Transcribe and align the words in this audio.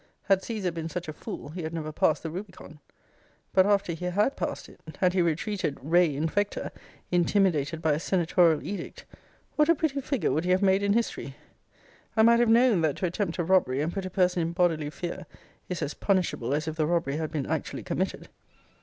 Had 0.23 0.41
Caesar 0.41 0.71
been 0.71 0.89
such 0.89 1.07
a 1.07 1.13
fool, 1.13 1.49
he 1.49 1.61
had 1.61 1.75
never 1.75 1.91
passed 1.91 2.23
the 2.23 2.31
rubicon. 2.31 2.79
But 3.53 3.67
after 3.67 3.93
he 3.93 4.05
had 4.05 4.35
passed 4.35 4.67
it, 4.67 4.79
had 4.97 5.13
he 5.13 5.21
retreated 5.21 5.77
re 5.79 6.17
infecta, 6.17 6.71
intimidated 7.11 7.83
by 7.83 7.91
a 7.91 7.99
senatorial 7.99 8.63
edict, 8.65 9.05
what 9.57 9.69
a 9.69 9.75
pretty 9.75 10.01
figure 10.01 10.31
would 10.31 10.43
he 10.45 10.49
have 10.49 10.63
made 10.63 10.81
in 10.81 10.93
history! 10.93 11.35
I 12.17 12.23
might 12.23 12.39
have 12.39 12.49
known, 12.49 12.81
that 12.81 12.95
to 12.95 13.05
attempt 13.05 13.37
a 13.37 13.43
robbery, 13.43 13.79
and 13.79 13.93
put 13.93 14.07
a 14.07 14.09
person 14.09 14.41
in 14.41 14.53
bodily 14.53 14.89
fear, 14.89 15.27
is 15.69 15.83
as 15.83 15.93
punishable 15.93 16.51
as 16.55 16.67
if 16.67 16.77
the 16.77 16.87
robbery 16.87 17.17
had 17.17 17.29
been 17.31 17.45
actually 17.45 17.83
committed. 17.83 18.27